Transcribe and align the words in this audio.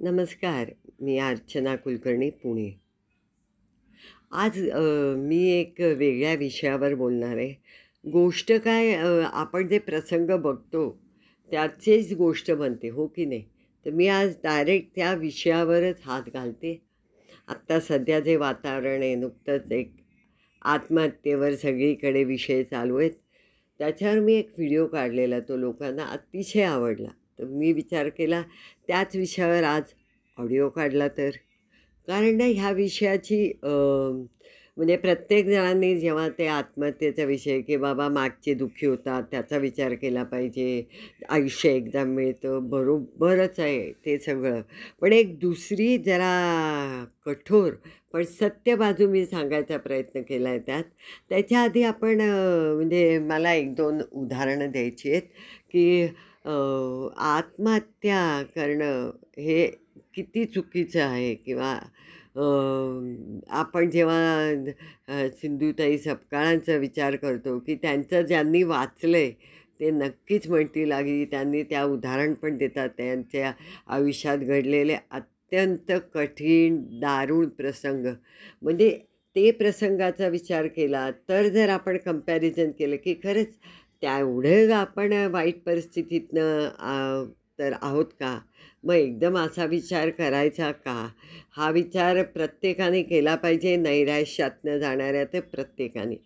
नमस्कार 0.00 0.70
मी 1.00 1.16
अर्चना 1.18 1.74
कुलकर्णी 1.76 2.28
पुणे. 2.30 2.70
आज 4.32 4.58
मी 5.18 5.38
एक 5.50 5.80
वेगळ्या 5.80 6.34
विषयावर 6.34 6.94
बोलणार 6.94 7.36
आहे. 7.36 7.54
गोष्ट 8.04 8.52
काय 8.64 8.92
आपण 9.24 9.66
जे 9.68 9.78
प्रसंग 9.78 10.30
बघतो 10.36 10.88
त्याचीच 11.50 12.12
गोष्ट 12.12 12.50
बनते 12.52 12.88
हो 12.88 13.06
की 13.06 13.24
नाही? 13.24 13.44
तर 13.86 13.90
मी 13.90 14.08
आज 14.08 14.34
डायरेक्ट 14.42 14.94
त्या 14.96 15.12
विषयावरच 15.14 16.00
हात 16.04 16.30
घालते. 16.34 16.80
आत्ता 17.48 17.80
सध्या 17.80 18.20
जे 18.20 18.36
वातावरण 18.36 19.02
आहे 19.02 19.14
नुकतंच 19.14 19.72
एक 19.72 19.92
आत्महत्येवर 20.62 21.54
सगळीकडे 21.54 22.24
विषय 22.24 22.62
चालू 22.62 22.98
आहेत. 22.98 23.12
त्याच्यावर 23.80 24.20
मी 24.20 24.34
एक 24.34 24.52
व्हिडिओ 24.58 24.86
काढलेला 24.86 25.40
तो 25.40 25.56
लोकांना 25.56 26.04
अतिशय 26.04 26.62
आवडला. 26.62 27.10
तर 27.38 27.44
मी 27.46 27.72
विचार 27.72 28.08
केला 28.08 28.42
त्याच 28.88 29.16
विषयावर 29.16 29.62
आज 29.64 29.92
ऑडिओ 30.38 30.68
काढला 30.68 31.08
तर. 31.08 31.30
कारण 32.08 32.36
ना 32.36 32.44
ह्या 32.46 32.70
विषयाची 32.72 33.50
म्हणजे 33.64 34.96
प्रत्येक 34.96 35.46
जणांनी 35.46 35.94
जेव्हा 36.00 36.28
ते 36.38 36.46
आत्महत्येचा 36.46 37.24
विषय 37.24 37.60
की 37.60 37.76
बाबा 37.76 38.08
मागचे 38.08 38.52
दुःखी 38.54 38.86
होतात 38.86 39.22
त्याचा 39.30 39.56
विचार 39.58 39.94
केला 39.94 40.22
पाहिजे 40.24 40.82
आयुष्य 41.28 41.70
एकदा 41.70 42.04
मिळतं 42.04 42.68
बरोबरच 42.70 43.58
आहे 43.60 43.90
ते 44.06 44.16
सगळं. 44.18 44.60
पण 45.00 45.12
एक 45.12 45.38
दुसरी 45.38 45.96
जरा 45.98 47.04
कठोर 47.26 47.72
पण 48.12 48.22
सत्य 48.24 48.74
बाजू 48.76 49.08
मी 49.10 49.24
सांगायचा 49.26 49.76
प्रयत्न 49.78 50.22
केला 50.28 50.48
आहे 50.48 50.58
त्यात. 50.58 50.84
त्याच्या 51.30 51.60
आधी 51.60 51.82
आपण 51.82 52.20
म्हणजे 52.20 53.18
मला 53.20 53.54
एक 53.54 53.74
दोन 53.74 54.00
उदाहरणं 54.12 54.70
द्यायची 54.70 55.10
आहेत 55.10 55.22
की 55.72 56.06
आत्महत्या 56.48 58.42
करणं 58.54 59.10
हे 59.38 59.66
किती 60.14 60.44
चुकीचं 60.46 61.00
आहे 61.02 61.34
किंवा 61.36 61.78
आपण 63.52 63.90
जेव्हा 63.90 65.28
सिंधुताई 65.32 65.98
सपकाळांचा 65.98 66.76
विचार 66.76 67.16
करतो 67.16 67.58
की 67.58 67.74
त्यांचं 67.74 68.22
ज्यांनी 68.22 68.62
वाचलं 68.62 69.16
आहे 69.16 69.30
ते 69.80 69.90
नक्कीच 69.90 70.48
म्हणतील 70.48 70.88
लागली 70.88 71.24
त्यांनी 71.24 71.62
त्या 71.62 71.84
उदाहरण 71.84 72.32
पण 72.34 72.56
देतात. 72.58 72.88
त्यांच्या 72.96 73.52
आयुष्यात 73.88 74.38
घडलेले 74.38 74.96
अत्यंत 75.10 75.92
कठीण 76.14 76.78
दारुण 77.00 77.48
प्रसंग. 77.48 78.06
म्हणजे 78.62 78.90
ते 79.36 79.50
प्रसंगाचा 79.50 80.28
विचार 80.28 80.66
केला 80.66 81.10
तर 81.28 81.48
जर 81.48 81.68
आपण 81.68 81.96
कंपॅरिझन 82.04 82.70
केलं 82.78 82.96
की 83.04 83.14
खरंच 83.24 83.54
त्या 84.02 84.18
एवढं 84.18 84.72
आपण 84.74 85.12
वाईट 85.32 85.62
परिस्थितीतनं 85.66 87.24
तर 87.58 87.72
आहोत 87.82 88.06
का? 88.20 88.38
मग 88.84 88.94
एकदम 88.94 89.36
असा 89.38 89.64
विचार 89.66 90.10
करायचा 90.18 90.70
का? 90.72 91.08
हा 91.56 91.70
विचार 91.70 92.22
प्रत्येकाने 92.24 93.02
केला 93.02 93.34
पाहिजे 93.36 93.76
नैराश्यातनं 93.76 94.78
जाणाऱ्या 94.78 95.24
तर 95.32 95.40
प्रत्येकाने. 95.52 96.16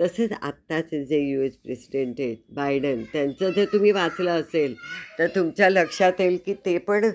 तसेच 0.00 0.32
आत्ताचे 0.32 1.04
जे 1.04 1.18
यू 1.20 1.40
एस 1.42 1.56
प्रेसिडेंट 1.64 2.20
आहेत 2.20 2.36
बायडन 2.54 3.02
त्यांचं 3.12 3.50
जर 3.50 3.64
तुम्ही 3.72 3.90
वाचलं 3.92 4.30
असेल 4.30 4.74
तर 5.18 5.26
तुमच्या 5.34 5.68
लक्षात 5.70 6.20
येईल 6.20 6.38
की 6.46 6.54
ते 6.64 6.76
पण 6.78 7.10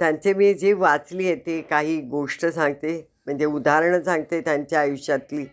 त्यांचे 0.00 0.32
मी 0.34 0.52
जी 0.54 0.72
वाचली 0.72 1.26
आहे 1.26 1.34
ती 1.46 1.60
काही 1.70 2.00
गोष्ट 2.10 2.46
सांगते 2.46 2.96
म्हणजे 3.26 3.44
उदाहरणं 3.44 4.02
सांगते 4.04 4.40
त्यांच्या 4.40 4.80
आयुष्यातली. 4.80 5.44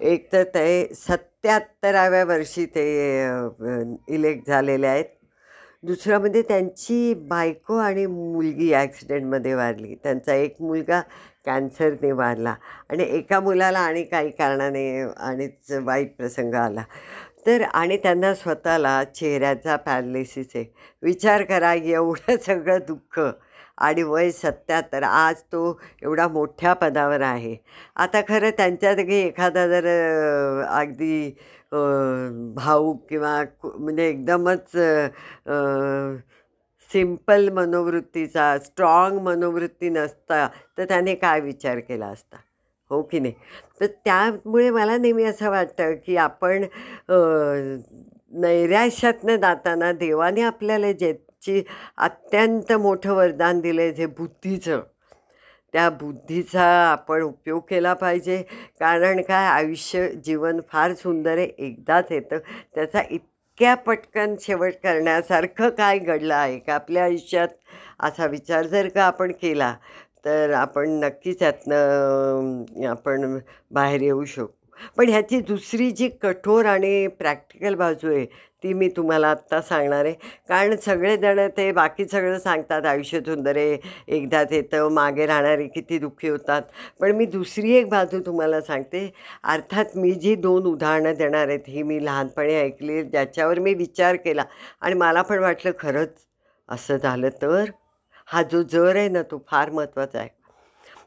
एक 0.00 0.28
तर 0.32 0.42
ते 0.54 0.94
सत्याहत्तराव्या 0.94 2.24
वर्षी 2.24 2.64
ते 2.66 2.84
इलेक्ट 4.08 4.48
झालेले 4.48 4.86
आहेत. 4.86 5.04
दुसरं 5.82 6.18
म्हणजे 6.18 6.42
त्यांची 6.42 7.14
बायको 7.28 7.76
आणि 7.76 8.06
मुलगी 8.06 8.72
ॲक्सिडेंटमध्ये 8.74 9.54
वारली. 9.54 9.94
त्यांचा 9.94 10.34
एक 10.34 10.56
मुलगा 10.60 11.00
कॅन्सरने 11.46 12.12
वारला 12.12 12.54
आणि 12.90 13.04
एका 13.08 13.40
मुलाला 13.40 13.78
आणि 13.78 14.02
काही 14.04 14.30
कारणाने 14.30 15.02
आणिच 15.02 15.72
वाईट 15.82 16.16
प्रसंग 16.16 16.54
आला. 16.54 16.82
तर 17.46 17.62
आणि 17.62 17.96
त्यांना 17.96 18.34
स्वतःला 18.34 19.02
चेहऱ्याचा 19.04 19.76
पॅरालिसिस 19.76 20.46
आहे. 20.54 20.64
विचार 21.02 21.42
करा 21.42 21.74
एवढं 21.74 22.36
सगळं 22.46 22.78
दुःख. 22.88 23.20
आणि 23.78 24.02
वय 24.02 24.30
सत्याहत्तर. 24.30 25.02
आज 25.02 25.42
तो 25.42 25.80
एवढा 26.02 26.28
मोठ्या 26.28 26.72
पदावर 26.72 27.20
आहे. 27.20 27.56
आता 27.96 28.20
खरं 28.28 28.50
त्यांच्यात 28.50 28.98
एखादा 28.98 29.66
जर 29.68 29.84
अगदी 30.70 31.36
भाऊक 32.56 33.06
किंवा 33.10 33.44
कु- 33.44 33.78
म्हणजे 33.78 34.08
एकदमच 34.08 34.76
सिंपल 36.92 37.48
मनोवृत्तीचा 37.48 38.58
स्ट्रॉंग 38.58 39.18
मनोवृत्ती 39.18 39.88
नसता 39.88 40.48
तर 40.78 40.84
त्याने 40.84 41.14
काय 41.14 41.40
विचार 41.40 41.78
केला 41.78 42.06
असता? 42.06 42.36
हो 42.90 43.02
की 43.02 43.18
नाही? 43.20 43.34
तर 43.80 43.86
त्यामुळे 43.86 44.70
मला 44.70 44.96
नेहमी 44.96 45.24
असं 45.24 45.50
वाटतं 45.50 45.94
की 46.06 46.16
आपण 46.16 46.64
नैराश्यातनं 48.30 49.36
जाताना 49.36 49.92
देवाने 49.92 50.42
आपल्याला 50.42 50.92
जे 50.92 51.12
ची 51.46 51.62
अत्यंत 51.98 52.72
मोठं 52.72 53.14
वरदान 53.14 53.60
दिलं 53.60 53.80
आहे 53.82 53.92
जे 53.92 54.06
बुद्धीचं. 54.06 54.80
त्या 55.74 55.88
बुद्धीचा 55.90 56.64
आपण 56.90 57.22
उपयोग 57.22 57.62
केला 57.70 57.94
पाहिजे. 57.94 58.42
कारण 58.80 59.20
काय? 59.22 59.46
आयुष्य 59.46 60.08
जीवन 60.24 60.60
फार 60.72 60.94
सुंदर 60.94 61.38
आहे. 61.38 61.46
एकदाच 61.58 62.12
येतं. 62.12 62.38
त्याचा 62.74 63.02
इतक्या 63.10 63.74
पटकन 63.74 64.34
शेवट 64.40 64.72
करण्यासारखं 64.82 65.68
काय 65.68 65.98
घडलं 65.98 66.34
आहे 66.34 66.58
का? 66.58 66.74
आपल्या 66.74 67.04
आयुष्यात 67.04 67.48
असा 68.00 68.26
विचार 68.26 68.66
जर 68.66 68.88
का 68.88 69.04
आपण 69.04 69.32
केला 69.32 69.74
तर 70.24 70.52
आपण 70.52 70.90
नक्कीच 71.00 71.38
त्यातनं 71.38 72.86
आपण 72.88 73.38
बाहेर 73.70 74.00
येऊ 74.02 74.24
शकू. 74.24 74.46
पण 74.96 75.08
ह्याची 75.08 75.40
दुसरी 75.40 75.90
जी 75.90 76.08
कठोर 76.22 76.64
आणि 76.64 77.06
प्रॅक्टिकल 77.08 77.74
बाजू 77.74 78.12
आहे 78.12 78.24
ती 78.62 78.72
मी 78.72 78.88
तुम्हाला 78.88 79.28
आत्ता 79.30 79.60
सांगणार 79.60 80.04
आहे. 80.04 80.12
कारण 80.48 80.74
सगळेजण 80.76 81.40
ते 81.56 81.70
बाकी 81.72 82.04
सगळं 82.04 82.38
सांगतात 82.38 82.86
आयुष्य 82.86 83.20
सुंदर 83.20 83.56
आहे 83.56 83.76
एकदाच 84.08 84.52
येतं 84.52 84.88
मागे 84.92 85.26
राहणारे 85.26 85.66
किती 85.68 85.98
दुःखी 85.98 86.28
होतात. 86.28 86.62
पण 87.00 87.12
मी 87.16 87.26
दुसरी 87.26 87.72
एक 87.72 87.88
बाजू 87.88 88.20
तुम्हाला 88.26 88.60
सांगते. 88.60 89.10
अर्थात 89.44 89.96
मी 89.96 90.12
जी 90.14 90.34
दोन 90.34 90.66
उदाहरणं 90.66 91.14
देणार 91.18 91.48
आहेत 91.48 91.68
ही 91.68 91.82
मी 91.82 92.04
लहानपणी 92.04 92.54
ऐकली 92.54 93.02
ज्याच्यावर 93.02 93.58
मी 93.58 93.74
विचार 93.74 94.16
केला 94.16 94.44
आणि 94.80 94.94
मला 94.94 95.22
पण 95.22 95.38
वाटलं 95.38 95.72
खरंच 95.78 96.24
असं 96.68 96.96
झालं 96.96 97.28
तर? 97.42 97.70
हा 98.28 98.42
जो 98.42 98.62
जर 98.62 98.96
आहे 98.96 99.08
ना 99.08 99.22
तो 99.22 99.44
फार 99.48 99.70
महत्त्वाचा 99.70 100.18
आहे. 100.18 100.28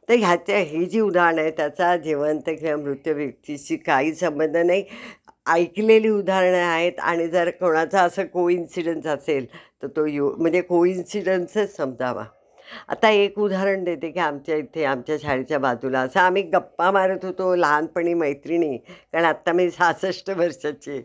तर 0.09 0.15
ह्याच्या 0.15 0.57
ही 0.59 0.85
जी 0.85 0.99
उदाहरणं 0.99 1.41
आहे 1.41 1.51
त्याचा 1.57 1.95
जिवंत 1.97 2.49
किंवा 2.49 2.75
मृत 2.77 3.07
व्यक्तीशी 3.07 3.75
काही 3.77 4.13
संबंध 4.15 4.57
नाही. 4.57 4.83
ऐकलेली 5.47 6.09
उदाहरणं 6.09 6.57
आहेत 6.59 6.99
आणि 7.01 7.27
जर 7.27 7.49
कोणाचा 7.59 8.01
असं 8.01 8.25
कोइन्सिडन्स 8.25 9.07
असेल 9.07 9.45
तर 9.83 9.87
तो 9.95 10.05
यो 10.05 10.35
म्हणजे 10.37 10.61
कोइन्सिडन्सच 10.61 11.75
समजावा. 11.75 12.23
आता 12.89 13.09
एक 13.09 13.37
उदाहरण 13.39 13.83
देते 13.83 14.09
की 14.11 14.19
आमच्या 14.19 14.55
इथे 14.57 14.83
आमच्या 14.85 15.15
शाळेच्या 15.21 15.59
बाजूला 15.59 15.99
असं 15.99 16.19
आम्ही 16.19 16.41
गप्पा 16.53 16.89
मारत 16.91 17.25
होतो 17.25 17.53
लहानपणी 17.55 18.13
मैत्रिणी 18.13 18.75
कारण 18.77 19.25
आत्ता 19.25 19.53
मी 19.53 19.69
सहासष्ट 19.71 20.29
वर्षाची 20.29 21.01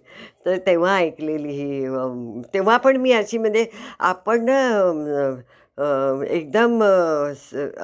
तर 0.47 0.57
तेव्हा 0.67 0.97
ऐकलेली 0.97 1.53
ही 1.53 2.45
तेव्हा 2.55 2.77
पण 2.77 2.97
मी 2.97 3.13
अशी 3.13 3.39
म्हणजे 3.39 3.65
आपण 4.01 4.51
एकदम 5.79 6.83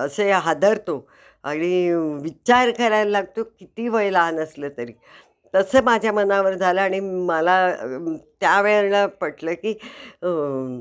असे 0.05 0.31
हादरतो 0.33 1.07
आणि 1.45 1.93
विचार 2.23 2.71
करायला 2.71 3.11
लागतो 3.11 3.43
किती 3.59 3.89
वय 3.89 4.11
लहान 4.11 4.39
असलं 4.41 4.69
तरी. 4.79 4.93
तसं 5.55 5.83
माझ्या 5.85 6.13
मनावर 6.13 6.55
झालं 6.55 6.81
आणि 6.81 7.01
मला 7.01 7.55
त्यावेळेला 8.41 9.07
पटलं 9.21 9.55
की 9.63 9.73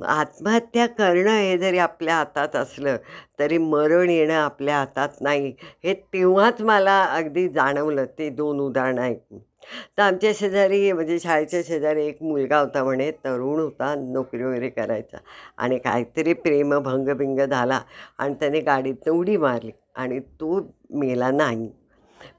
आत्महत्या 0.08 0.86
करणं 0.88 1.30
हे 1.31 1.58
जरी 1.58 1.78
आपल्या 1.80 2.16
हातात 2.16 2.56
असलं 2.56 2.98
तरी 3.39 3.57
मरण 3.57 4.10
येणं 4.10 4.33
आपल्या 4.36 4.78
हातात 4.80 5.22
नाही. 5.22 5.54
हे 5.83 5.94
तेव्हाच 6.13 6.62
मला 6.62 7.04
अगदी 7.06 7.48
जाणवलं 7.50 8.06
ते 8.19 8.30
दोन 8.30 8.60
उदाहरणं 8.62 9.01
ऐकून. 9.01 9.39
तर 9.97 10.01
आमच्या 10.01 10.31
शेजारी 10.35 10.91
म्हणजे 10.91 11.19
शाळेच्या 11.19 11.61
शेजारी 11.65 12.06
एक 12.06 12.23
मुलगा 12.23 12.59
होता 12.59 12.83
म्हणे 12.83 13.11
तरुण 13.11 13.59
होता 13.59 13.95
नोकरी 13.95 14.44
वगैरे 14.44 14.69
करायचा. 14.69 15.17
आणि 15.57 15.77
काहीतरी 15.77 16.33
प्रेमभंगबिंग 16.33 17.39
झाला 17.39 17.81
आणि 18.17 18.33
त्याने 18.33 18.59
गाडीतनं 18.59 19.13
उडी 19.13 19.38
मारली 19.38 19.71
आणि 19.95 20.19
तो 20.19 20.59
मेला 20.89 21.31
नाही. 21.31 21.69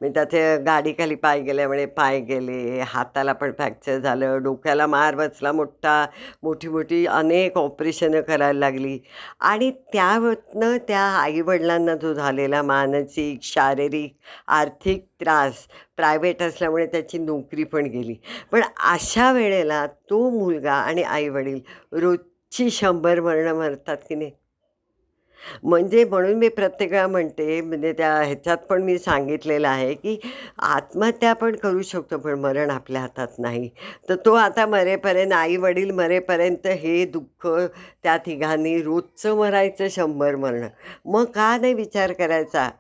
मी 0.03 0.09
त्याचे 0.09 0.41
गाडीखाली 0.67 1.15
पाय 1.15 1.41
गेल्यामुळे 1.41 1.85
पाय 1.87 2.19
गेले 2.21 2.81
हाताला 2.87 3.33
पण 3.33 3.53
फ्रॅक्चर 3.53 3.99
झालं 3.99 4.43
डोक्याला 4.43 4.87
मार 4.87 5.15
बसला 5.15 5.53
मोठा 5.53 6.05
मोठी 6.43 6.69
मोठी 6.69 7.05
अनेक 7.07 7.59
ऑपरेशनं 7.59 8.21
करायला 8.21 8.59
लागली. 8.59 8.99
आणि 9.41 9.71
त्यातनं 9.93 10.77
त्या 10.89 11.03
आईवडिलांना 11.21 11.95
जो 11.95 12.13
झालेला 12.15 12.63
मानसिक 12.63 13.43
शारीरिक 13.43 14.15
आर्थिक 14.49 15.05
त्रास 15.21 15.67
प्रायव्हेट 15.97 16.43
असल्यामुळे 16.43 16.87
त्याची 16.87 17.19
नोकरी 17.19 17.65
पण 17.65 17.87
गेली. 17.87 18.15
पण 18.53 18.63
अशा 18.93 19.31
वेळेला 19.33 19.87
तो 20.11 20.29
मुलगा 20.31 20.75
आणि 20.75 21.03
आईवडील 21.03 21.61
रोजची 21.93 22.71
शंभर 22.71 23.21
मरणं 23.21 23.55
मरतात 23.55 23.97
की 24.09 24.15
नाही? 24.15 24.31
म्हणजे 25.63 26.05
म्हणून 26.05 26.35
मी 26.35 26.49
प्रत्येकाला 26.49 27.07
म्हणते 27.07 27.61
म्हणजे 27.61 27.93
त्या 27.93 28.13
ह्याच्यात 28.23 28.57
पण 28.59 28.83
मी 28.83 28.99
सांगितलेलं 28.99 29.69
आहे 29.69 29.95
की 29.95 30.19
आत्महत्या 30.59 31.33
पण 31.33 31.57
करू 31.57 31.83
शकतो 31.83 32.19
पण 32.19 32.39
मरण 32.39 32.71
आपल्या 32.71 33.01
हातात 33.01 33.39
नाही. 33.39 33.69
तर 34.09 34.15
तो 34.15 34.35
आता 34.35 34.67
मरेपर्यंत 34.67 35.33
आई 35.33 35.57
वडील 35.57 35.91
मरेपर्यंत 35.91 36.67
हे 36.67 37.05
दुःख 37.05 37.47
त्या 38.03 38.17
तिघांनी 38.17 38.83
रोजचं 38.83 39.37
मरायचं 39.37 39.89
शंभर 39.91 40.37
मरणं. 40.37 40.69
मग 41.05 41.25
का 41.25 41.57
नाही 41.61 41.75
विचार 41.75 42.13
करायचा? 42.13 42.71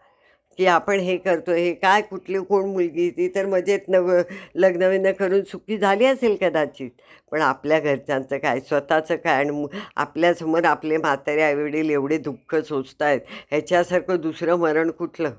की 0.59 0.67
आपण 0.67 1.01
हे 1.01 1.17
करतो 1.17 1.53
हे 1.53 1.73
काय 1.75 2.01
कुठली 2.03 2.39
कोण 2.39 2.65
मुलगी 2.71 3.09
ती 3.11 3.29
तर 3.35 3.47
मजेत 3.47 3.89
नव 3.89 4.11
लग्न 4.57 5.13
करून 5.13 5.43
सुखी 5.43 5.79
झाली 5.79 6.05
असेल 6.05 6.37
कदाचित. 6.41 6.91
पण 7.33 7.41
आपल्या 7.41 7.79
घरच्यांचं 7.81 8.39
काय 8.39 8.61
स्वतःचं 8.61 9.17
काय 9.17 9.35
आणि 9.35 9.67
आपल्यासमोर 9.97 10.65
आपले 10.65 10.97
म्हातारे 10.97 11.43
आईवडील 11.43 11.91
एवढे 11.91 12.19
दुःख 12.19 12.55
सोचत 12.59 13.03
आहेत 13.03 13.21
ह्याच्यासारखं 13.51 14.21
दुसरं 14.21 14.57
मरण 14.59 14.91
कुठलं? 14.91 15.31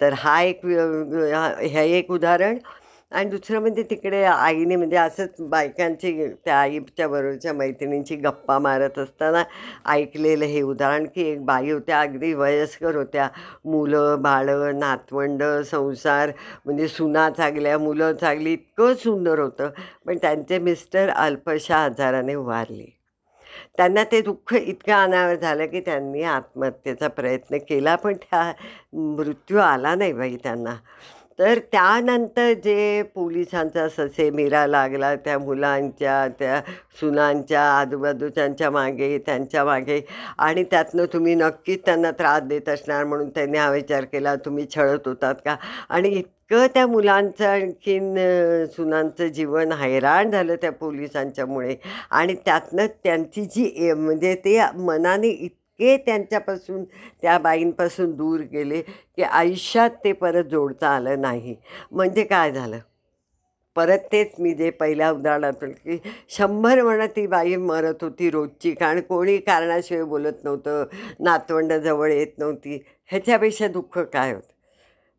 तर 0.00 0.12
हा 0.18 0.40
एक 0.42 0.64
हे 0.66 1.86
एक 1.98 2.10
उदाहरण 2.10 2.58
आणि 3.12 3.28
दुसरं 3.30 3.60
म्हणजे 3.60 3.82
तिकडे 3.82 4.22
आईने 4.24 4.76
म्हणजे 4.76 4.96
असंच 4.96 5.40
बायकांची 5.50 6.26
त्या 6.44 6.56
आईच्या 6.56 7.08
बरोबरच्या 7.08 7.52
मैत्रिणींची 7.52 8.16
गप्पा 8.16 8.58
मारत 8.58 8.98
असताना 8.98 9.42
ऐकलेलं 9.92 10.44
हे 10.44 10.60
उदाहरण 10.62 11.06
की 11.14 11.22
एक 11.30 11.44
बाई 11.44 11.70
होत्या 11.70 12.00
अगदी 12.00 12.32
वयस्कर 12.34 12.96
होत्या. 12.96 13.28
मुलं 13.64 14.22
बाळं 14.22 14.78
नातवंड 14.78 15.42
संसार 15.70 16.30
म्हणजे 16.64 16.88
सुना 16.88 17.28
चांगल्या 17.30 17.78
मुलं 17.78 18.12
चांगली 18.12 18.52
इतकं 18.52 18.94
सुंदर 18.94 19.38
होतं. 19.38 19.70
पण 20.06 20.18
त्यांचे 20.22 20.58
मिस्टर 20.58 21.10
अल्पशा 21.10 21.76
आजाराने 21.76 22.34
उभारले 22.34 22.86
त्यांना 23.76 24.02
ते 24.12 24.20
दुःख 24.22 24.54
इतकं 24.54 24.92
अनावर 24.94 25.34
झालं 25.34 25.66
की 25.66 25.80
त्यांनी 25.80 26.22
आत्महत्येचा 26.22 27.08
प्रयत्न 27.08 27.58
केला 27.68 27.94
पण 27.96 28.14
त्या 28.22 28.52
मृत्यू 28.92 29.58
आला 29.58 29.94
नाही 29.94 30.12
बाई 30.12 30.36
त्यांना. 30.42 30.74
तर 31.40 31.58
त्यानंतर 31.72 32.52
जे 32.64 33.02
पोलिसांचा 33.14 33.88
ससेमिरा 33.88 34.66
लागला 34.66 35.14
त्या 35.16 35.38
मुलांच्या 35.38 36.26
त्या 36.38 36.60
सुनांच्या 37.00 37.62
आजूबाजूच्यांच्या 37.78 38.70
मागे 38.70 39.18
त्यांच्या 39.18 39.64
मागे 39.64 40.00
आणि 40.38 40.64
त्यातनं 40.64 41.04
तुम्ही 41.12 41.34
नक्कीच 41.34 41.84
त्यांना 41.84 42.10
त्रास 42.10 42.42
देत 42.42 42.68
असणार 42.68 43.04
म्हणून 43.04 43.28
त्यांनी 43.28 43.58
हा 43.58 43.70
विचार 43.70 44.04
केला 44.04 44.34
तुम्ही 44.36 44.66
छळत 44.76 45.08
होतात 45.08 45.34
का? 45.44 45.56
आणि 45.88 46.08
इतकं 46.08 46.66
त्या 46.74 46.86
मुलांचं 46.86 47.46
आणखीन 47.46 48.14
सुनांचं 48.76 49.26
जीवन 49.26 49.72
हैराण 49.72 50.30
झालं 50.30 50.56
त्या 50.56 50.72
पोलिसांच्यामुळे 50.72 51.76
आणि 52.10 52.34
त्यातनं 52.44 52.86
त्यांची 53.04 53.44
जी 53.44 53.92
म्हणजे 53.92 54.34
ते 54.34 54.58
मनाने 54.74 55.28
इत 55.28 55.50
इतके 55.80 55.96
त्यांच्यापासून 55.96 56.84
त्या 57.22 57.38
बाईंपासून 57.38 58.14
दूर 58.16 58.40
गेले 58.52 58.80
की 58.82 59.22
आयुष्यात 59.22 59.90
ते 60.04 60.12
परत 60.12 60.44
जोडता 60.44 60.88
आलं 60.88 61.20
नाही. 61.20 61.56
म्हणजे 61.92 62.24
काय 62.24 62.52
झालं? 62.52 62.78
परत 63.76 63.98
तेच 64.12 64.32
मी 64.38 64.52
जे 64.54 64.70
पहिल्या 64.70 65.10
उदाहरणातून 65.10 65.72
की 65.72 65.98
शंभर 66.28 66.82
म्हणत 66.82 67.08
ती 67.16 67.26
बाई 67.26 67.56
मरत 67.56 68.02
होती 68.02 68.30
रोजची 68.30 68.70
कारण 68.74 69.00
कोणी 69.00 69.36
कारणाशिवाय 69.38 70.04
बोलत 70.04 70.44
नव्हतं 70.44 70.84
नातवंड 71.20 71.72
जवळ 71.74 72.12
येत 72.12 72.38
नव्हती. 72.38 72.82
ह्याच्यापेक्षा 73.10 73.68
दुःख 73.68 73.98
काय 73.98 74.32
होतं? 74.34 74.52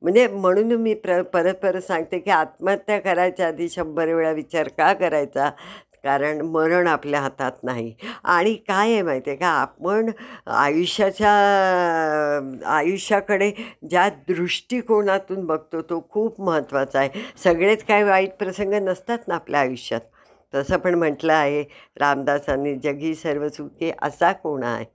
म्हणजे 0.01 0.27
म्हणून 0.27 0.71
मी 0.73 0.93
प्र 0.93 1.21
परत 1.23 1.53
परत 1.53 1.81
सांगते 1.81 2.19
की 2.19 2.31
आत्महत्या 2.31 2.99
करायच्या 2.99 3.47
आधी 3.47 3.67
शंभर 3.69 4.13
वेळा 4.13 4.31
विचार 4.31 4.67
का 4.77 4.93
करायचा? 4.93 5.49
कारण 6.03 6.41
मरण 6.41 6.87
आपल्या 6.87 7.19
हातात 7.21 7.51
नाही. 7.63 7.93
आणि 8.23 8.53
काय 8.53 8.91
आहे 8.91 9.01
माहिती 9.01 9.29
आहे 9.29 9.37
का? 9.37 9.47
आपण 9.47 10.11
आयुष्याच्या 10.47 11.31
आयुष्याकडे 12.65 13.51
ज्या 13.89 14.09
दृष्टिकोनातून 14.27 15.45
बघतो 15.45 15.81
तो 15.81 16.07
खूप 16.09 16.41
महत्त्वाचा 16.41 16.99
आहे. 16.99 17.09
सगळेच 17.43 17.83
काय 17.83 18.03
वाईट 18.03 18.31
प्रसंग 18.39 18.73
नसतात 18.73 19.27
ना 19.27 19.35
आपल्या 19.35 19.59
आयुष्यात. 19.59 20.01
तसं 20.55 20.77
पण 20.77 20.95
म्हटलं 20.95 21.33
आहे 21.33 21.63
रामदासांनी 21.99 22.75
जगी 22.75 23.13
सर्व 23.15 23.47
सुखे 23.49 23.91
असा 24.01 24.31
कोण 24.31 24.63
आहे? 24.63 24.85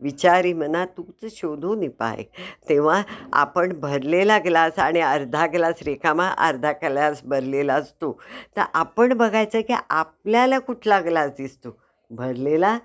विचारी 0.00 0.52
मना 0.52 0.84
तूच 0.84 1.24
शोधून 1.30 1.88
पाय 1.88 2.22
तेव्हा 2.68 3.02
आपण 3.32 3.72
भरलेला 3.80 4.38
ग्लास 4.38 4.78
आणि 4.78 5.00
अर्धा 5.00 5.46
ग्लास 5.46 5.82
रेखामा 5.86 6.28
अर्धा 6.28 6.72
ग्लास 6.72 7.20
भरलेला 7.24 7.74
असतो. 7.74 8.12
तर 8.56 8.62
आपण 8.74 9.12
बघायचं 9.12 9.60
की 9.60 9.74
आपल्याला 9.90 10.58
कुठला 10.58 11.00
ग्लास 11.00 11.30
दिसतो? 11.38 11.76
भरलेला 12.10 12.78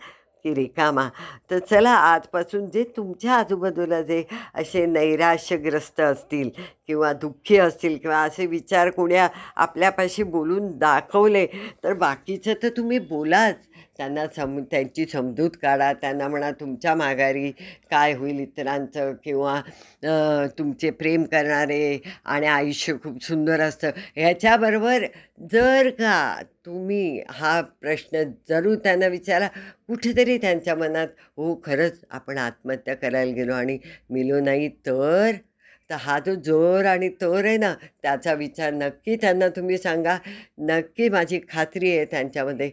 की 0.44 0.54
रिकामा. 0.56 1.08
तर 1.52 1.60
चला 1.60 1.92
आजपासून 1.92 2.70
जे 2.70 2.84
तुमच्या 2.98 3.34
आजूबाजूला 3.34 4.02
जे 4.02 4.24
असे 4.56 4.86
नैराश्यग्रस्त 4.86 6.02
असतील 6.02 6.50
किंवा 6.88 7.12
दुःखी 7.14 7.58
असतील 7.58 7.98
किंवा 7.98 8.22
असे 8.24 8.46
विचार 8.46 8.90
कोण्या 8.90 9.28
आपल्यापाशी 9.56 10.24
बोलून 10.24 10.68
दाखवले 10.78 11.46
तर 11.84 11.94
बाकीचं 11.96 12.54
तर 12.64 12.70
तुम्ही 12.78 13.00
बोलाच. 13.00 13.56
त्यांना 13.98 14.26
सम 14.36 14.60
त्यांची 14.72 15.06
समजूत 15.06 15.52
काढा 15.62 15.92
त्यांना 15.94 16.28
म्हणा 16.28 16.52
तुमच्या 16.60 16.94
माघारी 16.96 17.52
काय 17.92 18.14
होईल 18.14 18.40
इतरांचं 18.40 19.14
किंवा 19.24 19.60
तुमचे 20.58 20.90
प्रेम 20.92 21.24
करणारे 21.24 22.00
आणि 22.26 22.48
आयुष्य 22.48 22.94
खूप 23.04 23.24
सुंदर 23.24 23.62
असतं. 23.62 23.90
ह्याच्याबरोबर 24.16 25.06
जर 25.52 25.90
का 26.00 26.42
तुम्ही 26.66 27.22
हा 27.30 27.60
प्रश्न 27.82 28.24
जरूर 28.50 28.76
त्यांना 28.76 29.08
विचारा 29.08 29.48
कुठेतरी 29.88 30.38
त्यांच्या 30.38 30.76
मनात 30.76 31.08
हो 31.38 31.54
खरंच 31.66 32.00
आपण 32.12 32.38
आत्महत्या 32.38 32.96
करायला 32.96 33.32
गेलो 33.34 33.54
आणि 33.54 33.78
मिलो 34.10 34.40
नाही 34.40 34.68
तर? 34.86 35.32
तर 35.90 35.96
हा 36.00 36.18
जो 36.26 36.34
जोर 36.46 36.86
आणि 36.86 37.08
तोर 37.22 37.46
आहे 37.46 37.58
ना 37.58 37.74
त्याचा 38.04 38.34
विचार 38.34 38.74
नक्की 38.74 39.16
त्यांना 39.16 39.48
तुम्ही 39.50 39.78
सांगा. 39.78 40.18
नक्की 40.60 41.10
माझी 41.10 41.40
खात्री 41.50 41.96
आहे 41.96 42.06
त्यांच्यामध्ये. 42.06 42.70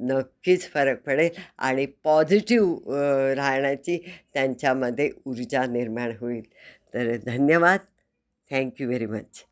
नक्कीच 0.00 0.68
फरक 0.72 1.02
पडेल 1.06 1.40
आणि 1.58 1.86
पॉझिटिव्ह 2.04 3.34
राहण्याची 3.36 3.98
त्यांच्यामध्ये 4.34 5.10
ऊर्जा 5.26 5.64
निर्माण 5.66 6.12
होईल. 6.20 6.42
तर 6.94 7.16
धन्यवाद. 7.26 7.78
थँक्यू 8.50 8.86
व्हेरी 8.88 9.06
मच 9.06 9.44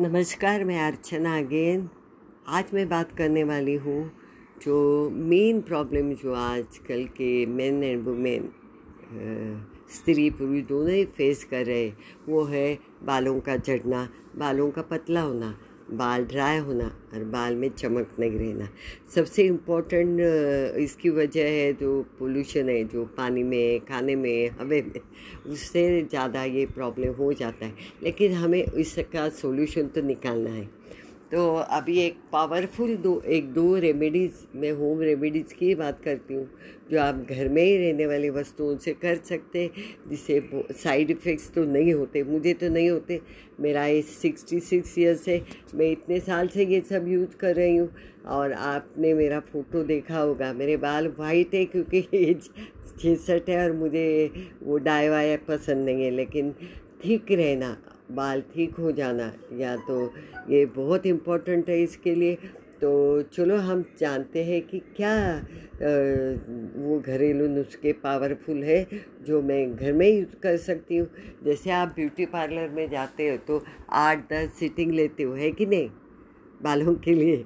नमस्कार, 0.00 0.62
मैं 0.64 0.78
अर्चना 0.86 1.36
अगेन 1.36 1.86
आज 2.48 2.72
मैं 2.74 2.88
बात 2.88 3.12
करने 3.18 3.42
वाली 3.44 3.74
हूँ 3.76 4.02
जो 4.62 5.08
मेन 5.10 5.60
प्रॉब्लम 5.60 6.12
जो 6.22 6.32
आजकल 6.34 7.04
के 7.16 7.44
मेन 7.46 7.82
एंड 7.82 8.04
वुमेन 8.06 8.48
स्त्री 9.92 10.28
पुरुष 10.30 10.62
दोनों 10.68 10.90
ही 10.90 11.04
फेस 11.16 11.44
कर 11.44 11.66
रहे 11.66 11.90
वो 12.28 12.44
है 12.44 12.78
बालों 13.04 13.38
का 13.40 13.56
झड़ना, 13.56 14.08
बालों 14.36 14.70
का 14.70 14.82
पतला 14.82 15.20
होना, 15.20 15.54
बाल 15.92 16.24
ड्राई 16.24 16.58
होना 16.58 16.84
और 17.14 17.24
बाल 17.30 17.56
में 17.56 17.68
चमक 17.70 18.10
नहीं 18.20 18.38
रहना। 18.38 18.68
सबसे 19.14 19.42
इम्पोर्टेंट 19.44 20.20
इसकी 20.80 21.10
वजह 21.10 21.48
है 21.48 21.72
जो 21.72 22.00
पोल्यूशन 22.18 22.68
है, 22.68 22.84
जो 22.84 23.04
पानी 23.16 23.42
में, 23.42 23.80
खाने 23.80 24.16
में, 24.16 24.50
हवे 24.60 24.80
में, 24.82 25.00
उससे 25.46 26.02
ज़्यादा 26.02 26.44
ये 26.44 26.64
प्रॉब्लम 26.66 27.12
हो 27.14 27.32
जाता 27.32 27.66
है। 27.66 27.74
लेकिन 28.02 28.32
हमें 28.34 28.62
इसका 28.62 29.28
सोल्यूशन 29.40 29.86
तो 29.86 30.02
निकालना 30.02 30.50
है। 30.50 30.68
तो 31.32 31.44
अभी 31.56 31.98
एक 31.98 32.16
पावरफुल 32.32 32.94
दो, 32.96 33.20
एक 33.20 33.52
दो 33.52 33.76
रेमेडीज़ 33.78 34.40
मैं 34.56 34.70
होम 34.72 35.00
रेमेडीज़ 35.00 35.54
की 35.54 35.74
बात 35.74 36.00
करती 36.04 36.34
हूँ, 36.34 36.48
जो 36.90 36.98
आप 37.00 37.24
घर 37.30 37.48
में 37.48 37.62
ही 37.62 37.76
रहने 37.76 38.06
वाली 38.06 38.30
वस्तुओं 38.30 38.76
से 38.78 38.92
कर 38.94 39.16
सकते 39.24 39.70
जिससे 40.08 40.40
साइड 40.72 41.10
इफ़ेक्ट्स 41.10 41.50
तो 41.54 41.64
नहीं 41.66 41.94
होते, 41.94 42.22
मुझे 42.22 42.52
तो 42.54 42.68
नहीं 42.68 42.90
होते, 42.90 43.20
मेरा 43.60 43.84
एज 43.86 44.04
सिक्सटी 44.06 44.60
सिक्स 44.60 44.98
ईयर्स 44.98 45.28
है, 45.28 45.40
मैं 45.74 45.90
इतने 45.90 46.18
साल 46.20 46.48
से 46.48 46.64
ये 46.64 46.80
सब 46.90 47.08
यूज़ 47.08 47.36
कर 47.40 47.54
रही 47.56 47.76
हूँ, 47.76 47.88
और 48.26 48.52
आपने 48.52 49.14
मेरा 49.14 49.40
फ़ोटो 49.42 49.82
देखा 49.84 50.18
होगा, 50.18 50.52
मेरे 50.52 50.76
बाल 50.76 51.08
वाइट 51.18 51.54
है 51.54 51.64
क्योंकि 51.66 52.06
एज 52.14 52.50
छिसठ 53.00 53.48
है 53.48 53.62
और 53.64 53.72
मुझे 53.76 54.30
वो 54.62 54.78
डाई 54.80 55.08
वाया 55.08 55.38
पसंद 55.48 55.84
नहीं 55.84 56.04
है, 56.04 56.10
लेकिन 56.10 56.54
ठीक 57.02 57.32
रहना। 57.32 57.76
बाल 58.14 58.40
ठीक 58.54 58.74
हो 58.76 58.92
जाना, 58.92 59.32
या 59.58 59.76
तो 59.78 60.12
ये 60.50 60.64
बहुत 60.76 61.06
इम्पोर्टेंट 61.06 61.68
है 61.68 61.82
इसके 61.82 62.14
लिए। 62.14 62.34
तो 62.80 63.22
चलो 63.24 63.56
हम 63.58 63.84
जानते 63.98 64.42
हैं 64.44 64.60
कि 64.62 64.78
क्या 64.96 65.14
वो 66.78 66.98
घरेलू 67.00 67.46
नुस्खे 67.48 67.92
पावरफुल 68.02 68.62
है, 68.64 68.86
जो 69.26 69.40
मैं 69.42 69.74
घर 69.76 69.92
में 69.92 70.08
यूज़ 70.08 70.34
कर 70.42 70.56
सकती 70.58 70.96
हूँ। 70.96 71.08
जैसे 71.44 71.70
आप 71.72 71.92
ब्यूटी 71.96 72.26
पार्लर 72.28 72.68
में 72.70 72.88
जाते 72.90 73.28
हो 73.28 73.36
तो 73.38 73.62
आठ 73.90 74.28
दस 74.32 74.52
सीटिंग 74.58 74.92
लेते 74.92 75.22
हो, 75.22 75.34
है 75.34 75.50
कि 75.52 75.66
नहीं? 75.66 75.88
बालों 76.60 76.94
के 76.96 77.14
लिए। 77.14 77.36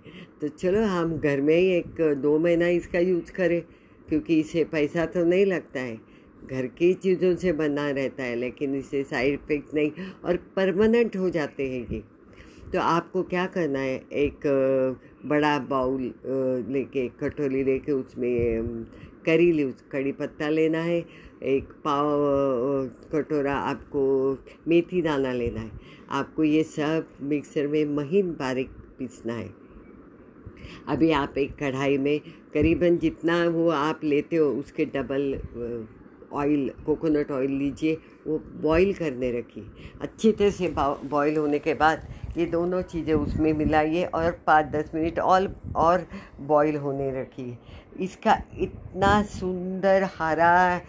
तो 0.41 0.49
चलो 0.51 0.83
हम 0.87 1.17
घर 1.19 1.41
में 1.41 1.57
ही 1.57 1.69
एक 1.69 2.01
दो 2.23 2.39
महीना 2.39 2.67
इसका 2.71 2.99
यूज़ 3.01 3.33
करें, 3.33 3.61
क्योंकि 4.09 4.39
इसे 4.41 4.65
पैसा 4.67 5.07
तो 5.07 5.25
नहीं 5.25 5.47
लगता 5.47 5.81
है। 5.81 5.97
घर 6.51 6.67
की 6.79 6.93
चीज़ों 6.95 7.35
से 7.37 7.53
बना 7.53 7.89
रहता 7.91 8.23
है, 8.23 8.37
लेकिन 8.37 8.75
इससे 8.75 9.03
साइड 9.05 9.35
इफ़ेक्ट 9.35 9.75
नहीं 9.75 9.91
और 10.25 10.37
परमानेंट 10.57 11.17
हो 11.17 11.31
जाते 11.31 11.69
हैं 11.71 11.87
ये। 11.93 12.03
तो 12.73 12.81
आपको 12.81 13.23
क्या 13.23 13.47
करना 13.47 13.79
है? 13.79 13.97
एक 14.13 14.41
बड़ा 15.27 15.59
बाउल 15.71 16.03
लेके, 16.73 17.09
कटोरी 17.21 17.63
लेके 17.65 17.93
उसमें 17.93 18.85
करी 19.27 19.51
लीव्स 19.53 19.85
कड़ी 19.93 20.13
पत्ता 20.13 20.49
लेना 20.49 20.79
है। 20.79 20.99
एक 21.45 21.73
पाव 21.85 22.09
कटोरा 23.13 23.55
आपको 23.55 24.03
मेथी 24.69 25.03
दाना 25.03 25.33
लेना 25.33 25.61
है। 25.61 25.71
आपको 26.11 26.45
ये 26.45 26.63
सब 26.65 27.09
मिक्सर 27.23 27.67
में 27.67 27.85
महीन 27.97 28.31
बारीक 28.33 28.71
पीसना 28.99 29.35
है। 29.35 29.51
अभी 30.89 31.11
आप 31.13 31.39
एक 31.39 31.57
कढ़ाई 31.57 31.99
में 31.99 32.21
करीबन 32.55 32.97
जितना 32.99 33.45
वो 33.49 33.69
आप 33.71 34.01
लेते 34.05 34.37
हो, 34.37 34.49
उसके 34.51 34.85
डबल 34.87 35.39
ऑयल 36.33 36.71
कोकोनट 36.87 37.31
ऑयल 37.33 37.51
लीजिए, 37.53 37.95
वो 38.27 38.39
बॉईल 38.63 38.93
करने 38.95 39.31
रखिए। 39.39 39.65
अच्छी 40.03 40.33
तरह 40.33 40.51
से 40.51 40.75
बॉईल 41.09 41.37
होने 41.37 41.59
के 41.59 41.75
बाद 41.75 42.07
ये 42.37 42.47
दोनों 42.47 42.81
चीज़ें 42.85 43.15
उसमें 43.15 43.53
मिलाइए 43.55 44.05
और 44.05 44.31
पाँच 44.47 44.67
दस 44.67 44.91
मिनट 44.95 45.19
और 45.21 45.55
और 45.77 46.07
बॉईल 46.43 46.77
होने 46.77 47.11
रखिए। 47.21 47.57
इसका 48.01 48.37
इतना 48.61 49.23
सुंदर 49.25 50.03
हरा 50.19 50.81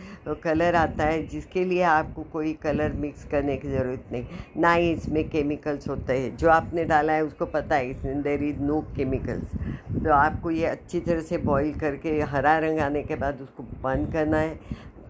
कलर 0.43 0.75
आता 0.75 1.03
है, 1.03 1.25
जिसके 1.27 1.63
लिए 1.65 1.81
आपको 1.83 2.23
कोई 2.33 2.51
कलर 2.63 2.93
मिक्स 2.93 3.23
करने 3.31 3.55
की 3.57 3.69
ज़रूरत 3.69 4.05
नहीं। 4.11 4.25
ना 4.57 4.73
ही 4.73 4.91
इसमें 4.91 5.23
केमिकल्स 5.29 5.87
होते 5.89 6.13
हैं। 6.13 6.35
जो 6.37 6.49
आपने 6.49 6.85
डाला 6.85 7.13
है, 7.13 7.23
उसको 7.23 7.45
पता 7.45 7.75
है, 7.75 7.89
इसमें 7.91 8.21
देर 8.21 8.43
इज़ 8.43 8.59
नो 8.61 8.81
केमिकल्स 8.95 9.55
तो 9.97 10.11
आपको 10.13 10.51
ये 10.51 10.65
अच्छी 10.65 10.99
तरह 10.99 11.21
से 11.21 11.37
बॉईल 11.37 11.73
करके 11.79 12.19
हरा 12.23 12.57
रंग 12.59 12.79
आने 12.79 13.01
के 13.03 13.15
बाद 13.15 13.41
उसको 13.41 13.63
बंद 13.83 14.11
करना 14.13 14.37
है। 14.37 14.59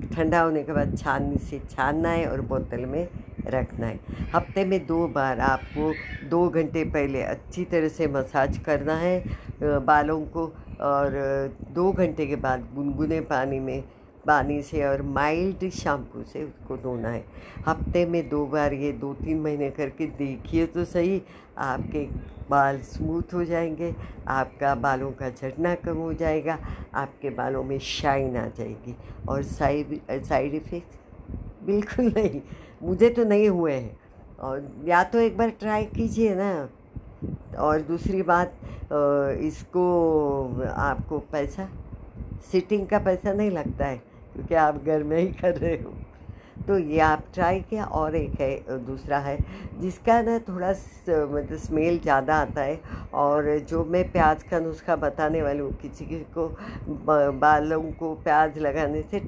ठंडा 0.05 0.41
होने 0.41 0.63
के 0.63 0.73
बाद 0.73 0.97
छाननी 0.97 1.37
से 1.39 1.59
छानना 1.69 2.09
है 2.09 2.27
और 2.27 2.41
बोतल 2.41 2.85
में 2.85 3.07
रखना 3.47 3.87
है। 3.87 3.99
हफ़्ते 4.33 4.65
में 4.65 4.79
दो 4.87 5.07
बार 5.07 5.39
आपको 5.39 5.91
दो 6.29 6.47
घंटे 6.49 6.83
पहले 6.85 7.21
अच्छी 7.23 7.63
तरह 7.65 7.87
से 7.89 8.07
मसाज 8.07 8.57
करना 8.57 8.95
है 8.95 9.23
बालों 9.63 10.19
को 10.35 10.45
और 10.81 11.11
दो 11.73 11.91
घंटे 11.91 12.25
के 12.25 12.35
बाद 12.37 12.67
गुनगुने 12.75 13.19
पानी 13.29 13.59
में 13.59 13.83
पानी 14.27 14.61
से 14.61 14.83
और 14.85 15.01
माइल्ड 15.01 15.69
शैम्पू 15.71 16.23
से 16.23 16.43
उसको 16.43 16.77
धोना 16.77 17.09
है। 17.09 17.23
हफ़्ते 17.67 18.05
में 18.05 18.27
दो 18.29 18.45
बार 18.45 18.73
ये 18.73 18.91
दो 18.93 19.13
तीन 19.13 19.39
महीने 19.41 19.69
करके 19.71 20.05
देखिए 20.07 20.65
तो 20.65 20.85
सही, 20.85 21.21
आपके 21.57 22.05
बाल 22.49 22.79
स्मूथ 22.79 23.33
हो 23.33 23.43
जाएँगे, 23.45 23.93
आपका 24.27 24.73
बालों 24.75 25.11
का 25.11 25.29
झटना 25.29 25.73
कम 25.75 25.97
हो 25.97 26.13
जाएगा, 26.13 26.57
आपके 26.93 27.29
बालों 27.29 27.63
में 27.63 27.77
शाइन 27.79 28.37
आ 28.37 28.45
जाएगी। 28.47 28.95
और 29.29 29.43
साइड 29.43 29.99
साइड 30.11 30.53
इफ़ेक्ट 30.55 30.95
बिल्कुल 31.65 32.05
नहीं, 32.07 32.41
मुझे 32.83 33.09
तो 33.09 33.23
नहीं 33.23 33.49
हुए 33.49 33.73
हैं। 33.73 33.97
और 34.39 34.67
या 34.85 35.03
तो 35.03 35.19
एक 35.19 35.37
बार 35.37 35.49
ट्राई 35.49 35.85
कीजिए 35.85 36.35
ना। 36.35 36.51
और 37.59 37.81
दूसरी 37.81 38.21
बात 38.21 38.53
इसको 39.41 39.83
आपको 40.69 41.19
पैसा, 41.31 41.67
सिटिंग 42.51 42.87
का 42.87 42.99
पैसा 42.99 43.33
नहीं 43.33 43.51
लगता 43.51 43.85
है। 43.85 44.01
क्योंकि 44.37 44.55
आप 44.55 44.83
घर 44.85 45.03
में 45.03 45.17
ही 45.17 45.27
कर 45.33 45.55
रहे 45.55 45.75
हो। 45.75 45.93
तो 46.67 46.77
ये 46.77 46.99
आप 46.99 47.23
ट्राई 47.33 47.59
किया 47.59 47.83
और 47.85 48.15
एक 48.15 48.39
है, 48.41 48.77
दूसरा 48.85 49.17
है, 49.19 49.37
जिसका 49.81 50.21
ना 50.21 50.37
थोड़ा 50.47 50.69
मतलब 50.69 51.57
स्मेल 51.57 51.99
ज़्यादा 51.99 52.35
आता 52.35 52.61
है 52.61 52.79
और 53.15 53.57
जो 53.69 53.83
मैं 53.85 54.03
प्याज 54.11 54.43
का 54.43 54.59
नुस्खा 54.59 54.95
बताने 54.95 55.41
वाली 55.41 55.59
हूँ, 55.59 55.71
किसी 55.73 56.05
किसी 56.05 56.25
को 56.37 56.47
बालों 57.39 57.81
को 57.93 58.13
प्याज 58.23 58.57
लगाने 58.59 59.01
से 59.01 59.19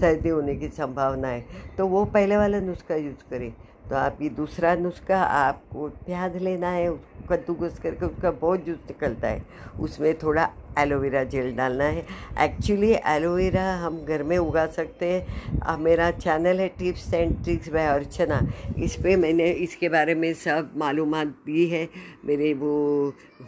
सर्दी 0.00 0.28
होने 0.28 0.54
की 0.56 0.68
संभावना 0.70 1.28
है 1.28 1.44
तो 1.76 1.86
वो 1.86 2.04
पहले 2.06 2.36
वाला 2.36 2.60
नुस्खा 2.60 2.94
यूज़ 2.96 3.30
करें। 3.30 3.52
तो 3.90 3.96
आप 3.96 4.18
ये 4.22 4.28
दूसरा 4.30 4.74
नुस्खा 4.74 5.18
आपको 5.18 5.88
प्याज 6.06 6.36
लेना 6.42 6.68
है, 6.68 6.88
उसको 6.88 7.26
कद्दूकस 7.28 7.78
करके 7.78 8.06
उसका 8.06 8.30
बहुत 8.30 8.64
जूस 8.64 8.78
निकलता 8.86 9.28
है। 9.28 9.42
उसमें 9.80 10.14
थोड़ा 10.18 10.48
एलोवेरा 10.78 11.22
जेल 11.24 11.54
डालना 11.56 11.84
है। 11.84 12.04
एक्चुअली 12.40 12.92
एलोवेरा 13.06 13.64
हम 13.76 13.98
घर 14.04 14.22
में 14.22 14.36
उगा 14.38 14.66
सकते 14.66 15.06
हैं। 15.06 15.76
मेरा 15.78 16.10
चैनल 16.12 16.60
है 16.60 16.68
tips 16.78 17.12
and 17.14 17.42
tricks 17.44 17.68
by 17.68 17.86
Archana 17.86 18.40
इस 18.78 18.96
पर 18.96 19.16
मैंने 19.16 19.50
इसके 19.64 19.88
बारे 19.88 20.14
में 20.14 20.32
सब 20.34 20.72
मालूम 20.76 21.14
दी 21.24 21.66
है। 21.68 21.88
मेरे 22.24 22.52
वो 22.54 22.72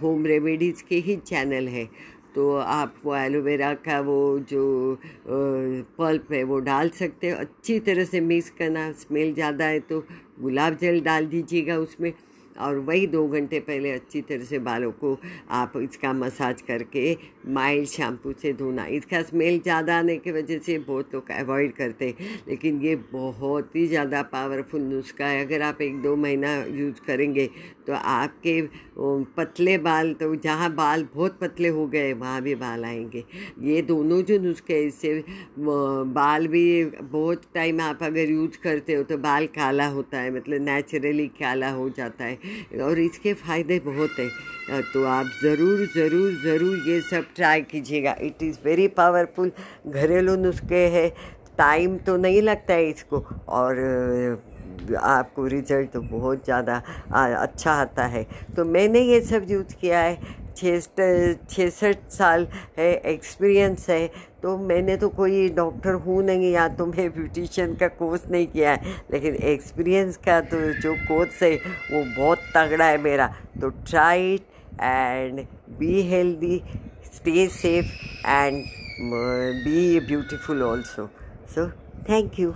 होम 0.02 0.26
रेमेडीज़ 0.26 0.82
के 0.88 0.96
ही 0.96 1.16
चैनल 1.18 1.68
है। 1.68 1.88
तो 2.36 2.54
आप 2.56 2.94
वो 3.04 3.14
एलोवेरा 3.16 3.72
का 3.80 4.00
वो 4.02 4.18
जो 4.50 4.98
पल्प 5.28 6.32
है, 6.32 6.42
वो 6.44 6.58
डाल 6.60 6.88
सकते 6.92 7.30
हो। 7.30 7.36
अच्छी 7.38 7.78
तरह 7.80 8.04
से 8.04 8.20
मिक्स 8.22 8.50
करना, 8.58 8.90
स्मेल 8.94 9.34
ज़्यादा 9.34 9.64
है 9.66 9.80
तो 9.82 10.04
गुलाब 10.40 10.76
जल 10.78 11.00
डाल 11.02 11.26
दीजिएगा 11.26 11.76
उसमें। 11.78 12.12
और 12.56 12.76
वही 12.78 13.06
दो 13.06 13.26
घंटे 13.28 13.58
पहले 13.60 13.90
अच्छी 13.92 14.20
तरह 14.22 14.44
से 14.44 14.58
बालों 14.58 14.90
को 14.92 15.16
आप 15.52 15.72
इसका 15.76 16.12
मसाज 16.12 16.60
करके 16.62 17.16
माइल्ड 17.54 17.88
शैम्पू 17.88 18.32
से 18.42 18.52
धोना। 18.52 18.84
इसका 18.88 19.20
स्मेल 19.22 19.58
ज़्यादा 19.60 19.98
आने 19.98 20.16
की 20.16 20.32
वजह 20.32 20.58
से 20.58 20.78
बहुत 20.80 21.14
लोग 21.14 21.30
अवॉइड 21.32 21.72
करते 21.76 22.06
हैं। 22.08 22.40
लेकिन 22.48 22.80
ये 22.82 22.94
बहुत 23.12 23.76
ही 23.76 23.86
ज़्यादा 23.86 24.22
पावरफुल 24.32 24.80
नुस्खा 24.82 25.26
है। 25.26 25.44
अगर 25.44 25.62
आप 25.62 25.82
एक 25.82 26.00
दो 26.02 26.14
महीना 26.16 26.54
यूज़ 26.70 27.00
करेंगे 27.06 27.48
तो 27.86 27.94
आपके 27.94 28.60
पतले 29.36 29.76
बाल 29.78 30.12
तो 30.14 30.34
जहाँ 30.36 30.70
बाल 30.74 31.02
बहुत 31.14 31.38
पतले 31.40 31.68
हो 31.68 31.86
गए, 31.86 32.12
वहाँ 32.14 32.40
भी 32.42 32.54
बाल 32.56 32.84
आएँगे। 32.84 33.24
ये 33.62 33.82
दोनों 33.84 34.20
जो 34.22 34.38
नुस्खे 34.40 34.78
इससे 34.84 35.22
बाल 35.58 36.46
भी 36.48 36.84
बहुत 37.02 37.42
टाइम 37.54 37.80
आप 37.80 38.02
अगर 38.02 38.30
यूज़ 38.30 38.58
करते 38.62 38.94
हो 38.94 39.02
तो 39.04 39.18
बाल 39.18 39.46
काला 39.54 39.86
होता 39.88 40.18
है 40.18 40.34
मतलब 40.34 40.62
नेचुरली 40.62 41.26
काला 41.40 41.70
हो 41.70 41.88
जाता 41.90 42.24
है, 42.24 42.38
और 42.82 42.98
इसके 43.00 43.34
फ़ायदे 43.36 43.78
बहुत 43.80 44.18
हैं। 44.18 44.30
तो 44.92 45.04
आप 45.06 45.26
ज़रूर 45.42 45.86
ज़रूर 45.94 46.32
ज़रूर 46.42 46.88
ये 46.88 47.00
सब 47.02 47.24
ट्राई 47.36 47.60
कीजिएगा। 47.64 48.16
It 48.22 48.42
is 48.42 48.58
very 48.64 48.88
powerful. 48.90 49.52
घरेलू 49.86 50.36
नुस्खे 50.36 50.86
हैं, 50.88 51.10
टाइम 51.58 51.96
तो 51.98 52.16
नहीं 52.18 52.42
लगता 52.42 52.74
है 52.74 52.88
इसको, 52.90 53.24
और 53.50 53.74
आपको 54.94 55.46
रिज़ल्ट 55.46 55.90
तो 55.92 56.00
बहुत 56.02 56.44
ज़्यादा 56.44 56.82
अच्छा 57.12 57.72
आता 57.72 58.04
है। 58.06 58.26
तो 58.56 58.64
मैंने 58.66 59.00
ये 59.02 59.20
सब 59.22 59.46
यूज़ 59.50 59.74
किया 59.80 60.00
है। 60.00 60.44
छिसठ 60.56 61.96
साल 62.10 62.46
है 62.78 62.92
एक्सपीरियंस 63.06 63.88
है। 63.90 64.06
तो 64.42 64.56
मैंने 64.58 64.96
तो 64.96 65.08
कोई 65.10 65.48
डॉक्टर 65.54 65.94
हूँ 65.96 66.22
नहीं, 66.24 66.52
या 66.52 66.68
तो 66.68 66.86
मैं 66.86 67.08
ब्यूटिशियन 67.12 67.74
का 67.74 67.88
कोर्स 67.98 68.22
नहीं 68.30 68.46
किया 68.46 68.70
है। 68.72 68.94
लेकिन 69.12 69.34
एक्सपीरियंस 69.34 70.16
का 70.26 70.40
तो 70.42 70.60
जो 70.80 70.94
कोर्स 71.08 71.42
है, 71.42 71.54
वो 71.56 72.04
बहुत 72.16 72.38
तगड़ा 72.56 72.84
है 72.84 72.98
मेरा। 73.02 73.26
तो 73.60 73.68
try 73.68 74.34
it 74.34 74.46
and 74.80 75.44
be 75.78 76.02
healthy 76.10 76.62
stay 77.14 77.46
safe 77.50 77.86
and 78.26 78.64
be 79.64 80.00
beautiful 80.06 80.62
also 80.62 81.08
so 81.54 81.68
thank 82.08 82.38
you 82.40 82.54